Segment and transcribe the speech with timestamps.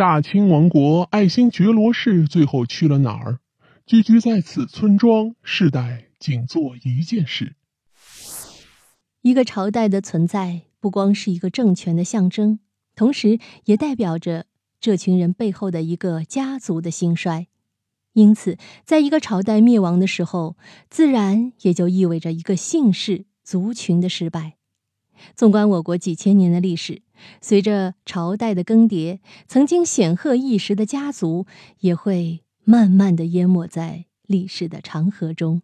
[0.00, 3.40] 大清王国爱新觉罗氏最后去了哪儿？
[3.84, 7.54] 聚居在此村庄，世代仅做一件事。
[9.20, 12.60] 一个朝代的存在，不光是一个政权的象征，
[12.96, 14.46] 同时也代表着
[14.80, 17.48] 这群人背后的一个家族的兴衰。
[18.14, 18.56] 因此，
[18.86, 20.56] 在一个朝代灭亡的时候，
[20.88, 24.59] 自然也就意味着一个姓氏族群的失败。
[25.34, 27.02] 纵观我国几千年的历史，
[27.40, 31.46] 随着朝代的更迭，曾经显赫一时的家族
[31.80, 35.62] 也会慢慢的淹没在历史的长河中。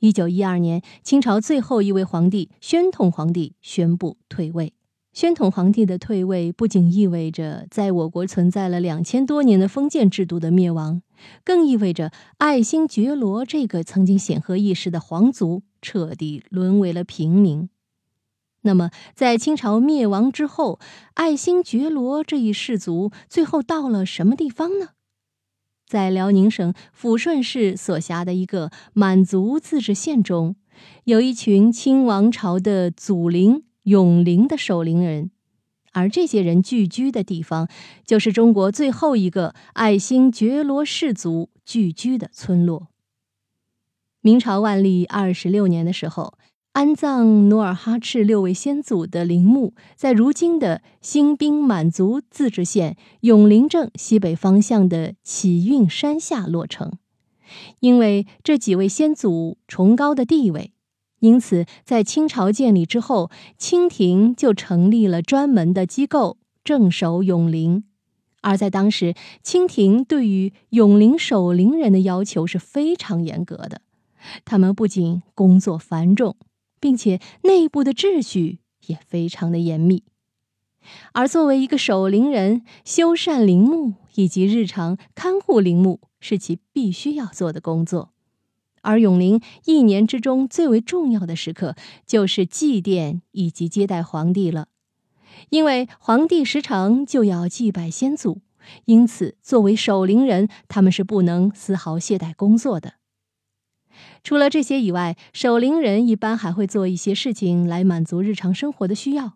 [0.00, 4.74] 一九一二年，清朝最后一位皇帝宣统皇帝宣布退位。
[5.14, 11.02] 宣统皇帝的退位，不仅意味着在我国存在了两千多年的封建制度的灭亡，
[11.44, 17.68] 更意味着爱新觉罗这个曾经显赫一时的皇族彻底沦为了平民。
[18.64, 20.78] 那么，在清朝灭亡之后，
[21.14, 24.90] 爱新觉罗这一氏族最后到了什么地方呢？
[25.86, 30.56] 在辽宁省抚顺市所辖的一个满族自治县中，
[31.04, 33.64] 有一群清王朝的祖陵。
[33.84, 35.30] 永陵的守陵人，
[35.92, 37.68] 而这些人聚居的地方，
[38.06, 42.88] 就是中国最后一个爱新觉罗氏族聚居的村落。
[44.22, 46.38] 明朝万历二十六年的时候，
[46.74, 56.90] 安葬努尔哈赤六位先祖的陵墓，在如今的新宾满族自治县永陵镇西北方向的启运山下落成。
[57.78, 60.72] 因为这几位先祖崇高的地位。
[61.20, 67.84] 因此，在清朝建立之后，清廷就成立了专门的机构镇守永陵。
[68.40, 69.14] 而在当时，
[69.44, 73.80] 清廷对于永陵守陵人的要求是非常严格的，
[74.44, 76.36] 他们不仅工作繁重，
[76.84, 80.04] 并且内部的秩序也非常的严密。
[81.14, 88.10] 而作为一个守陵人，修缮陵墓以及日常看护陵墓是其必须要做的工作。
[88.82, 91.74] 而永陵一年之中最为重要的时刻，
[92.06, 94.68] 就是祭奠以及接待皇帝了，
[95.48, 98.42] 因为皇帝时常就要祭拜先祖，
[98.84, 102.96] 因此作为守陵人，他们是不能丝毫懈怠工作的。
[104.22, 109.34] 除了这些以外，守陵人一般还会做一些事情来满足日常生活的需要，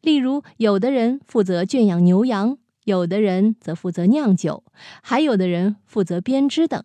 [0.00, 4.64] 例如，有的人负责圈养牛羊，有的人则负责酿酒，
[5.02, 6.84] 还有的人负责编织等。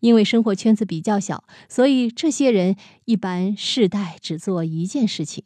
[0.00, 2.76] 因为生活圈子比较小，所以这些人
[3.06, 5.44] 一般世代只做一件事情。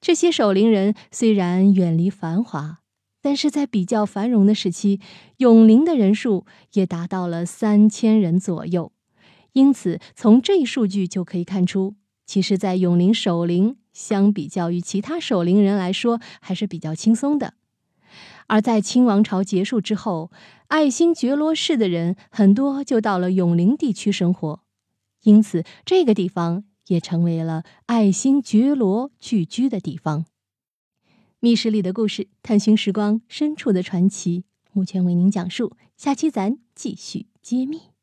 [0.00, 2.80] 这些守陵人虽然远离繁华，
[3.22, 5.00] 但是在比较繁荣的时期，
[5.36, 8.90] 永陵的人数也达到了三千人左右。
[9.52, 11.94] 因此，从这一数据就可以看出，
[12.26, 17.54] 其实，在永陵守陵相比较于其他守陵人来说，还是比较轻松的。
[18.46, 20.30] 而在清王朝结束之后，
[20.68, 24.60] 爱新觉罗氏的人很多就到了永陵地区生活，
[25.22, 30.24] 因此这个地方也成为了爱新觉罗聚居的地方。
[31.40, 37.97] 密室里的故事，探寻时光深处的传奇，目前为您讲述，下期咱继续揭秘。